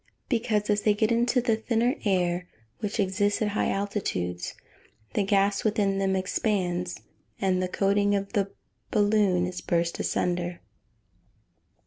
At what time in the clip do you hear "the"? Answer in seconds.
1.41-1.55, 5.13-5.21, 7.61-7.67, 8.33-8.49